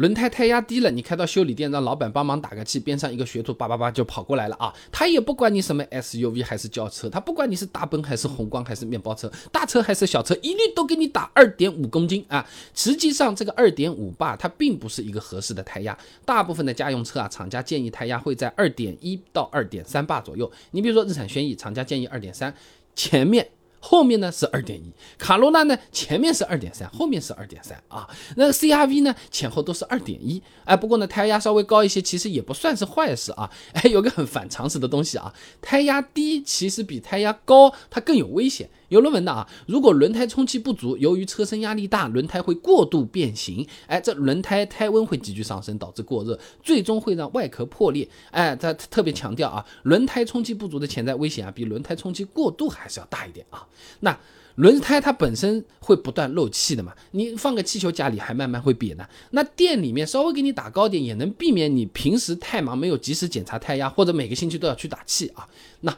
[0.00, 12.48] 轮胎胎压低了，你开到修理店让老板帮忙打个气，边上一个学徒叭叭叭就跑过来了啊，他也不管你什么 SUV 还是轿车，他不管你是大奔还是宏光还是面包车，大车还是小车，一律都给你打二点五公斤啊。
[12.74, 20.50] 实际上这个二点五巴它并不是一个合适的胎压，大部分的家用车啊，厂家建议胎压会在二点一到二点三巴左右。
[20.70, 22.54] 你比如说日产轩逸，厂家建议二点三，
[22.96, 23.46] 前面。
[23.80, 28.08] 后面呢是二点一，卡罗拉呢前面是二点三，后面是二点三啊。
[28.36, 33.50] 那 CRV 呢前后都是二点一，哎，不过呢胎压稍微高一些，其实也不算是坏事啊。
[33.72, 38.68] 哎，有个很反常识的东西啊，胎压低其实比胎压高它更有危险。
[38.90, 48.06] 有论文的啊，如果轮胎充气不足，由于车身压力大，轮胎会过度变形，哎，这轮胎胎温会急剧上升，导致过热，最终会让外壳破裂。
[48.32, 53.64] 哎，他特别强调啊，轮胎充气不足的潜在危险啊，比轮胎充气过度还是要大一点啊。
[54.00, 54.18] 那
[54.56, 59.06] 轮胎它本身会不断漏气的嘛，你放个气球家里还慢慢会瘪呢。
[59.30, 65.46] 那店里面稍微给你打高点，也能避免你平时太忙没有及时检查胎压，或者每个星期都要去打气啊。
[65.82, 65.96] 那。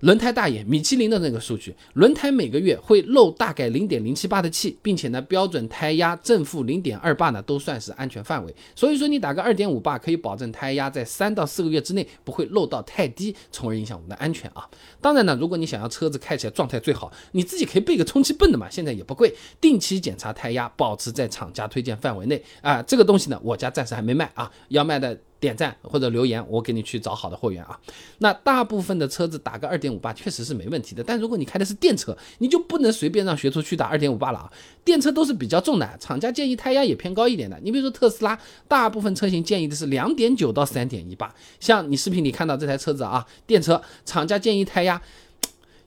[0.00, 8.54] 轮胎大爷，米其林的那个数据，轮胎每个月会漏大概零点零七八的气，并且呢，标准胎压正负零点二八呢，都算是安全范围。
[8.74, 14.66] 所以说，你打个二点五八，可以保证胎压在三到四个月之内不会漏到太低，从而影响我们的安全啊。
[15.00, 22.82] 当然呢，如果你想要车子开起来状态最好，你自己可以备个充气泵的嘛，现在也不贵，定期检查胎压，保持在厂家推荐范围内啊。
[22.82, 25.18] 这个东西呢，我家暂时还没卖啊，要卖的。
[25.40, 27.80] 点赞或者留言，我给你去找好的货源啊。
[28.18, 34.52] 那大部分的车子打个二点五八确实是没问题的，但如果你开的是电车，你就不能随便让学徒去打二点五八了啊。
[34.84, 37.58] 电车都是比较重的，厂家建议胎压也偏高一点的。
[37.62, 41.34] 你比如说特斯拉，大部分车型建议的是两点九到三点一八。
[41.58, 45.00] 像你视频里看到这台车子啊，电车厂家建议胎压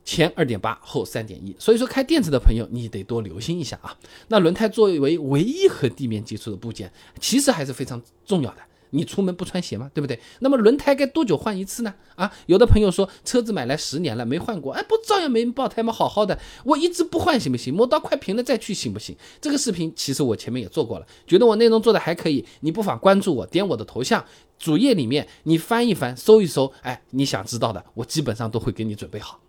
[0.03, 1.55] 前二点八后三点一。
[1.59, 3.95] 所以说开电车的朋友，你得多留心一下啊。
[4.29, 8.57] 那轮胎作为唯一和地面接触的部件，其实还是非常重要的。
[8.93, 9.91] 你出门不穿鞋吗？
[9.93, 10.19] 对不对？
[10.39, 11.93] 那么轮胎该多久换一次呢？
[12.15, 15.91] 啊，有的朋友说车子买来十年了没换过，哎，不照样没爆胎吗？
[15.91, 17.73] 好好的，我一直不换行不行？
[17.73, 19.15] 磨刀快平了再去行不行？
[19.41, 24.23] 这个视频其实我前面也做过了，觉得我内容做的还可以，你不妨关注我，点我的头像，
[24.57, 29.42] 主页里面你翻一翻，搜一搜，哎，你想知道的，我基本上都会给你准备好。